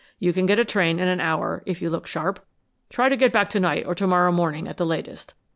[0.17, 2.43] You can get a train in an hour, if you look sharp.
[2.89, 5.35] Try to get back to night or to morrow morning at the latest.